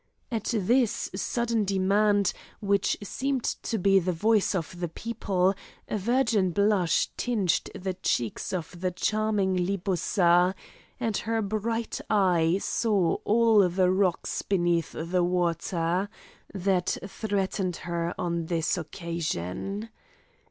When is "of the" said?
4.55-4.87, 8.51-8.89